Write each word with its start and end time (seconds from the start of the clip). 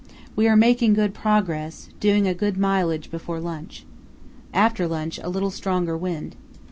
We 0.35 0.47
are 0.47 0.55
making 0.55 0.95
good 0.95 1.13
progress, 1.13 1.89
doing 1.99 2.27
a 2.27 2.33
good 2.33 2.57
mileage 2.57 3.11
before 3.11 3.39
lunch. 3.39 3.85
After 4.51 4.87
lunch 4.87 5.19
a 5.21 5.29
little 5.29 5.51
stronger 5.51 5.95
wind. 5.95 6.35